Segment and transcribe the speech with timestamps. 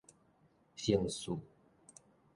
[0.77, 1.39] 嵊泗